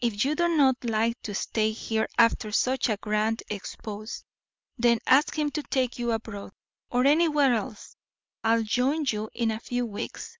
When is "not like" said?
0.48-1.22